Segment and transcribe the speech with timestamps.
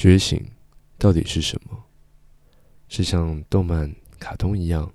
[0.00, 0.42] 觉醒
[0.96, 1.84] 到底是什么？
[2.88, 4.90] 是像动漫、卡通一样，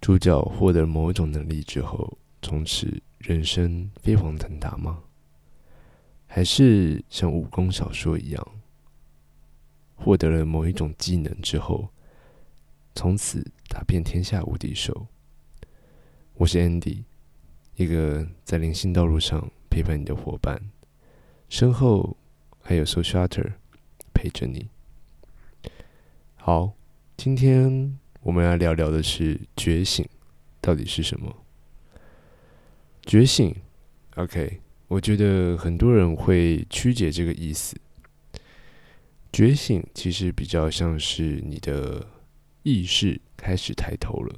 [0.00, 5.02] 主角获得某一种能力之后，从此人生飞黄腾达吗？
[6.26, 8.42] 还是像武功小说一样，
[9.94, 11.90] 获得了某一种技能之后，
[12.94, 15.06] 从此打遍天下无敌手？
[16.32, 17.02] 我是 Andy，
[17.76, 20.58] 一个在灵性道路上陪伴你的伙伴，
[21.50, 22.16] 身后
[22.62, 23.52] 还有 Social。
[24.24, 24.70] 陪着你。
[26.36, 26.72] 好，
[27.14, 30.08] 今天我们来聊聊的是觉醒
[30.62, 31.44] 到底是什么？
[33.04, 33.54] 觉醒
[34.14, 37.76] ，OK，我觉得很多人会曲解这个意思。
[39.30, 42.06] 觉醒其实比较像是你的
[42.62, 44.34] 意识开始抬头了。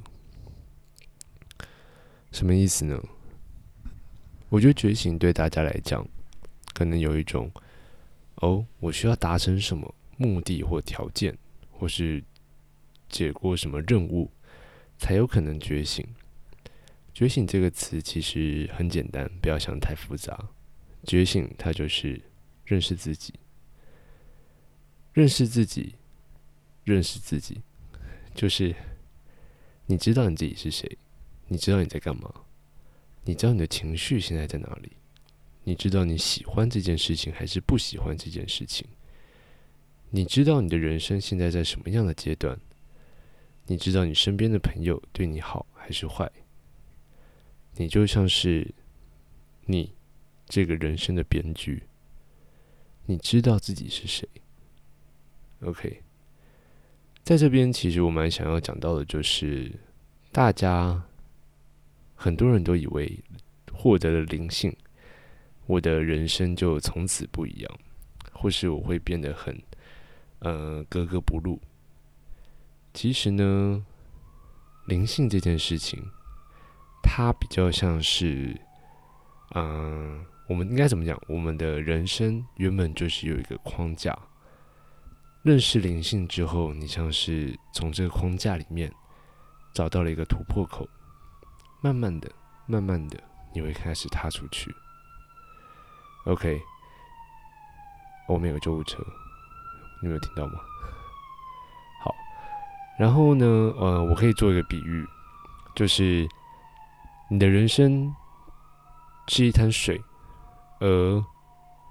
[2.33, 3.01] 什么意思呢？
[4.49, 6.05] 我觉得觉醒对大家来讲，
[6.73, 7.49] 可能有一种。
[8.37, 11.37] 哦，我需要达成什么目的或条件，
[11.71, 12.23] 或是
[13.09, 14.31] 解过什么任务，
[14.97, 16.05] 才有可能觉醒？
[17.13, 20.49] 觉醒这个词其实很简单，不要想太复杂。
[21.03, 22.21] 觉醒它就是
[22.63, 23.33] 认识自己，
[25.13, 25.95] 认识自己，
[26.83, 27.61] 认识自己，
[28.35, 28.75] 就是
[29.87, 30.97] 你知道你自己是谁，
[31.47, 32.31] 你知道你在干嘛，
[33.23, 34.91] 你知道你的情绪现在在哪里。
[35.67, 38.87] 你知道你喜欢这件事情还是不喜欢这件事情？
[40.11, 42.57] 你知道你的人生现在在什么样的阶段？
[43.65, 46.31] 你知道你身边的朋友对你好还是坏？
[47.75, 48.73] 你就像是
[49.65, 49.93] 你
[50.45, 51.83] 这个人生的编剧，
[53.05, 54.25] 你知道自己是谁
[55.63, 56.01] ？OK，
[57.25, 59.69] 在这边其实我蛮想要讲到的就是，
[60.31, 61.03] 大家
[62.15, 63.19] 很多人都以为
[63.73, 64.73] 获得了灵性。
[65.67, 67.79] 我的人生就从此不一样，
[68.31, 69.61] 或是我会变得很，
[70.39, 71.59] 呃，格格不入。
[72.93, 73.85] 其实呢，
[74.87, 76.01] 灵性这件事情，
[77.03, 78.59] 它比较像是，
[79.55, 81.21] 嗯，我们应该怎么讲？
[81.27, 84.17] 我们的人生原本就是有一个框架。
[85.43, 88.91] 认识灵性之后，你像是从这个框架里面
[89.73, 90.87] 找到了一个突破口，
[91.81, 92.31] 慢慢的、
[92.65, 93.21] 慢慢的，
[93.53, 94.73] 你会开始踏出去。
[96.25, 96.61] OK，
[98.27, 99.01] 我们有个救护车，
[100.01, 100.53] 你没有听到吗？
[102.03, 102.13] 好，
[102.99, 103.45] 然后呢，
[103.77, 105.07] 呃，我可以做一个比喻，
[105.73, 106.27] 就是
[107.29, 108.13] 你的人生
[109.27, 110.01] 是一滩水，
[110.79, 111.23] 而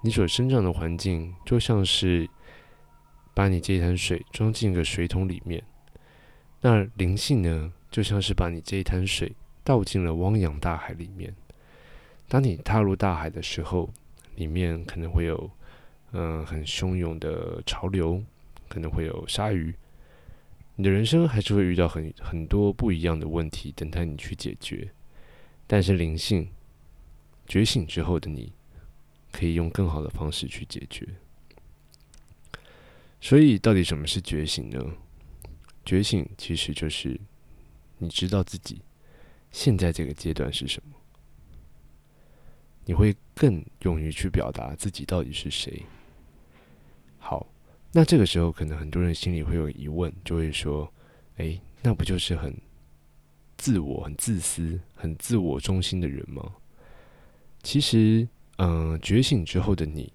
[0.03, 2.29] 你所生长的环境就像是
[3.33, 5.63] 把你这一滩水装进一个水桶里面，
[6.61, 11.35] 那灵性呢，就像是把你这一滩水倒进了汪洋大海里面。
[12.29, 13.89] 当你踏入大海的时候，
[14.37, 15.51] 里面可能会有，
[16.13, 18.23] 嗯，很汹涌的潮流，
[18.69, 19.75] 可能会有鲨鱼。
[20.77, 24.89] 你的人生还是会遇到很很多不一样的问题，等待你去解决。
[25.67, 26.49] 但是灵性
[27.47, 28.53] 觉醒之后的你，
[29.33, 31.09] 可以用更好的方式去解决。
[33.21, 34.85] 所以，到底什么是觉醒呢？
[35.85, 37.19] 觉醒其实就是
[37.99, 38.83] 你知道自己
[39.51, 40.95] 现在这个阶段是什么。
[42.87, 45.85] 你会更勇于去表达自己到底是谁。
[47.19, 47.47] 好，
[47.93, 50.91] 那这个时候可能很多人心里会有疑问，就会说
[51.37, 52.57] ：“哎，那不就是很
[53.59, 56.55] 自我、很自私、很自我中心的人吗？”
[57.65, 58.27] 其实，
[58.59, 60.13] 嗯，觉醒之后的你，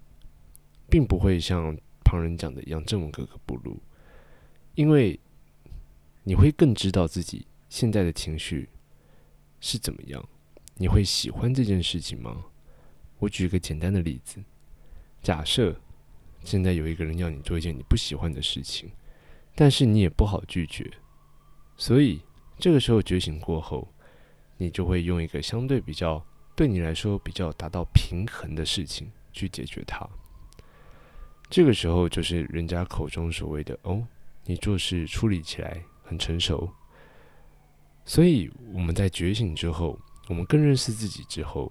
[0.88, 3.78] 并不会像旁人讲的一样这么格格不入，
[4.74, 5.20] 因为
[6.24, 8.70] 你会更知道自己现在的情绪
[9.60, 10.26] 是怎么样。
[10.76, 12.46] 你会喜欢这件事情吗？
[13.22, 14.42] 我举一个简单的例子，
[15.22, 15.80] 假设
[16.42, 18.90] 现在有一个人要你做一件你不喜欢的事情，
[19.54, 20.90] 但是你也不好拒绝，
[21.76, 22.20] 所以
[22.58, 23.86] 这个时候觉醒过后，
[24.56, 26.20] 你就会用一个相对比较
[26.56, 30.04] 对你来说比较达到平衡的事情去解决它。
[31.48, 34.04] 这个时候就是人家口中所谓的“哦，
[34.46, 36.68] 你做事处理起来很成熟”。
[38.04, 39.96] 所以我们在觉醒之后，
[40.26, 41.70] 我们更认识自己之后。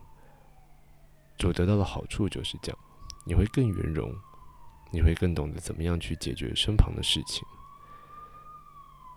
[1.42, 2.78] 所得到的好处就是这样，
[3.26, 4.16] 你会更圆融，
[4.92, 7.44] 你会更懂得怎么样去解决身旁的事情。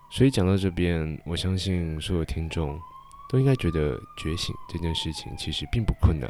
[0.09, 2.81] 所以讲到这边，我相信所有听众
[3.29, 6.27] 都应该觉得觉醒这件事情其实并不困难。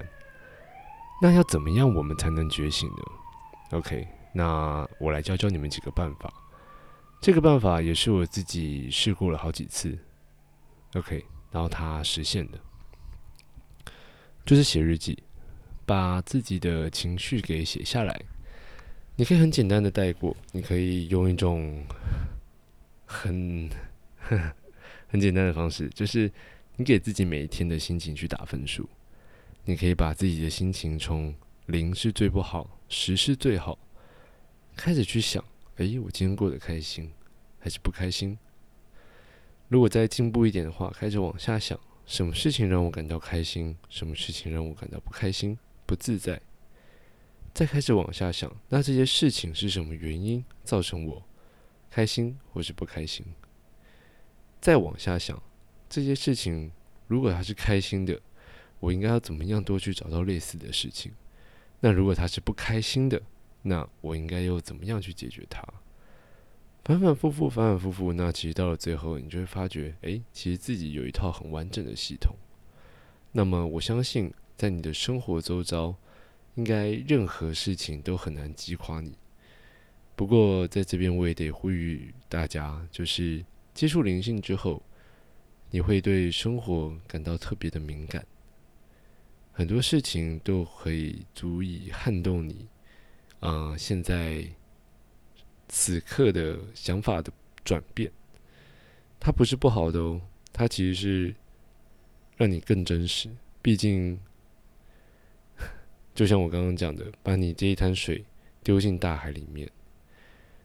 [1.22, 6.30] 那要怎么样我们才能觉醒呢？OK，那我来教教你们几个办法。
[7.22, 9.98] 这个办法也是我自己试过了好几次
[10.96, 12.60] ，OK，然后它实现的，
[14.46, 15.24] 就是写日记。
[15.86, 18.20] 把自己的情绪给写下来，
[19.16, 21.86] 你可以很简单的带过，你可以用一种
[23.06, 23.70] 很
[25.08, 26.32] 很简单的方式，就是
[26.76, 28.90] 你给自己每一天的心情去打分数。
[29.64, 31.34] 你可以把自己的心情从
[31.68, 33.78] 零是最不好，十是最好，
[34.76, 35.44] 开始去想：
[35.78, 37.12] 诶，我今天过得开心
[37.60, 38.38] 还是不开心？
[39.68, 43.76] 如果再进步一点的话，开始往下想，什么事情让我感到开心？
[43.90, 46.42] 什么事情让我感到不开心、不自在？
[47.54, 51.24] 再开始往下想，那这些事情是什么原因造成我
[51.90, 53.26] 开心或是不开心？
[54.60, 55.42] 再往下想，
[55.88, 56.72] 这些事情
[57.08, 58.20] 如果它是开心的，
[58.80, 61.14] 我应该要怎么样多去找到类似的事情？
[61.80, 63.22] 那如果它是不开心的，
[63.62, 65.64] 那我应该又怎么样去解决它？
[66.84, 72.36] 反反复复，反反复复，那其实到了最后，你就会发觉，哎，其实自己有一套很完整的系统。
[73.32, 75.96] 那么我相信，在你的生活周遭。
[76.56, 79.18] 应该任何事情都很难击垮你。
[80.16, 83.44] 不过在这边我也得呼吁大家，就是
[83.74, 84.82] 接触灵性之后，
[85.70, 88.26] 你会对生活感到特别的敏感，
[89.52, 92.66] 很多事情都可以足以撼动你。
[93.42, 94.48] 啊，现在
[95.68, 97.30] 此刻的想法的
[97.66, 98.10] 转变，
[99.20, 100.22] 它不是不好的哦，
[100.54, 101.36] 它其实是
[102.38, 103.30] 让你更真实。
[103.62, 104.18] 毕竟。
[106.16, 108.24] 就像我刚刚讲的，把你这一滩水
[108.64, 109.70] 丢进大海里面。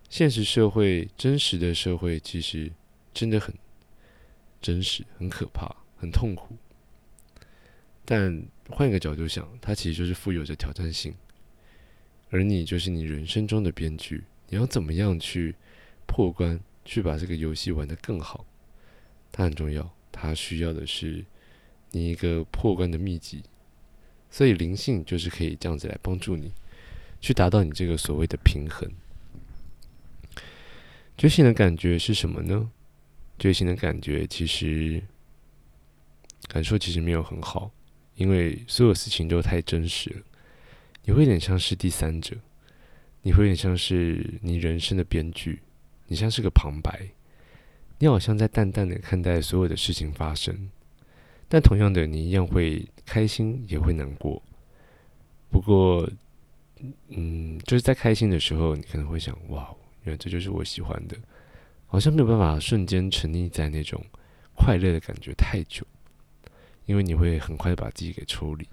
[0.08, 2.70] 现实社会、真实的社会，其实
[3.12, 3.52] 真的很
[4.62, 6.56] 真实、很可怕、很痛苦。
[8.04, 11.14] 但换一个角度想，它其实就是富有着挑战性。
[12.30, 15.56] 而你就是你人生中的编剧，你要怎么样去
[16.06, 18.46] 破关，去把这个游戏玩得更好？
[19.32, 21.24] 它很重要，它需要的是
[21.90, 23.42] 你一个破关的秘籍。
[24.30, 26.52] 所以灵性就是可以这样子来帮助你，
[27.20, 28.90] 去达到你这个所谓的平衡。
[31.18, 32.70] 觉醒的感觉是什么呢？
[33.38, 35.02] 觉醒的感觉其实
[36.48, 37.70] 感受其实没有很好，
[38.14, 40.22] 因为所有事情都太真实了。
[41.04, 42.36] 你会有点像是第三者，
[43.22, 45.60] 你会有点像是你人生的编剧，
[46.06, 47.08] 你像是个旁白，
[47.98, 50.70] 你好像在淡淡的看待所有的事情发生。
[51.52, 54.40] 但同样的，你一样会开心，也会难过。
[55.50, 56.08] 不过，
[57.08, 59.68] 嗯，就是在开心的时候，你可能会想：哇，
[60.04, 61.16] 原来这就是我喜欢的。
[61.88, 64.00] 好像没有办法瞬间沉溺在那种
[64.54, 65.84] 快乐的感觉太久，
[66.86, 68.64] 因为你会很快把自己给抽离。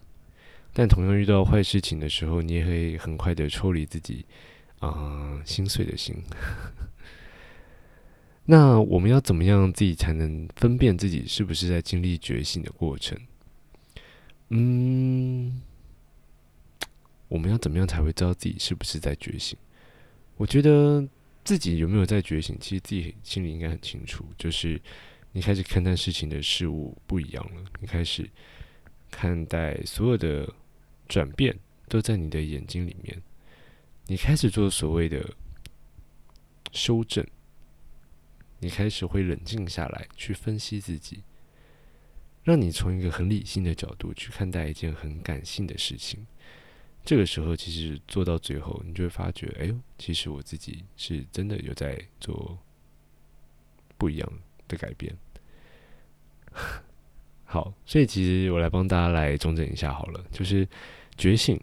[0.71, 4.23] 但同样遇到坏事情的时候，你也会很快的抽离自己
[4.77, 6.15] 啊心碎的心。
[8.49, 13.19] 那我们要怎么样自己才能分辨自己是不是在经历觉醒的过程？
[14.47, 15.61] 嗯，
[17.27, 19.57] 我们要怎么样才会知道自己是不是在觉醒？
[20.37, 21.05] 我觉得
[21.43, 24.25] 自己有没有在觉醒，其实自己心里应该很清楚。
[24.37, 24.81] 就是
[25.33, 28.29] 你开始看待事情的事物不一样了，你开始
[29.11, 30.49] 看待所有的
[31.09, 31.53] 转变
[31.89, 33.21] 都在你的眼睛里面，
[34.05, 35.33] 你开始做所谓的
[36.71, 37.27] 修正。
[38.59, 41.23] 你开始会冷静下来，去分析自己，
[42.43, 46.25] 让你从一个很理性的角度去看待一件很感性的事情。
[47.05, 52.57] 这个时候，其实做到最后，你就会发觉，哎呦，其实我自己是真的有在做
[53.97, 54.29] 不一样
[54.67, 55.15] 的改变。
[57.45, 60.67] 好，所以其实我来帮大家来重整一下好了，就是
[61.15, 61.57] 觉醒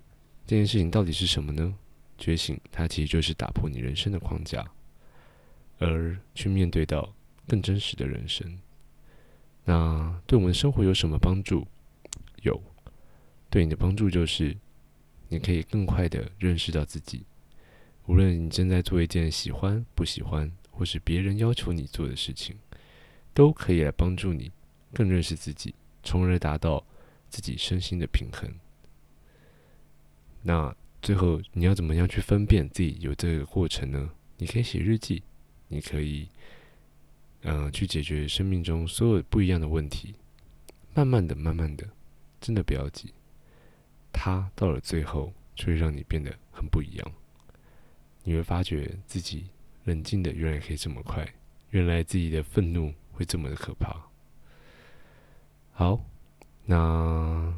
[0.46, 1.74] 这件事情到底是什么呢？
[2.16, 4.64] 觉醒，它其实就是打破你人生的框架。
[5.90, 7.14] 而去面对到
[7.46, 8.58] 更真实的人生，
[9.64, 11.66] 那对我们生活有什么帮助？
[12.42, 12.62] 有，
[13.50, 14.56] 对你的帮助就是，
[15.28, 17.24] 你可以更快的认识到自己。
[18.06, 22.56] 无论你正在做一件喜欢、不喜欢，或是别人要求你做的事情，
[23.32, 24.52] 都可以来帮助你
[24.92, 26.84] 更认识自己，从而达到
[27.30, 28.52] 自己身心的平衡。
[30.42, 34.10] 那最后你要怎么样去分辨自己有这个过程呢？
[34.36, 35.22] 你可以写日记。
[35.68, 36.28] 你可以，
[37.42, 40.14] 嗯，去解决生命中所有不一样的问题，
[40.94, 41.88] 慢慢的、慢慢的，
[42.40, 43.12] 真的不要急，
[44.12, 47.12] 它到了最后就会让你变得很不一样。
[48.22, 49.46] 你会发觉自己
[49.84, 51.26] 冷静的原来可以这么快，
[51.70, 53.94] 原来自己的愤怒会这么的可怕。
[55.72, 56.04] 好，
[56.64, 57.52] 那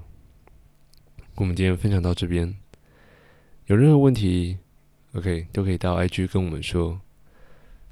[1.34, 2.56] 我们今天分享到这边，
[3.66, 4.58] 有任何问题
[5.12, 7.00] ，OK，都可以到 IG 跟我们说。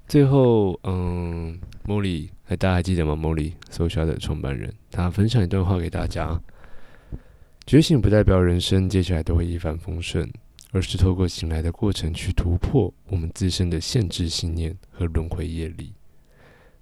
[0.07, 6.41] 最后，嗯，Molly，还大家还记得吗莫莉，social 的创办人，他分享一段话给大家：
[7.67, 10.31] 觉醒不代表人生接下来都会一帆风顺，
[10.73, 15.93] 而是透过醒来的过程去突破我们自身的限制信念和轮回业力。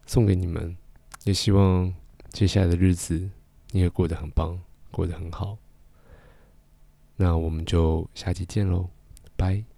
[0.04, 0.76] 送给你们，
[1.24, 1.94] 也希望
[2.30, 3.30] 接下来的日子
[3.70, 4.60] 你也过得很棒，
[4.90, 5.56] 过得很好。
[7.16, 8.90] 那我们就下期见喽，
[9.36, 9.71] 拜。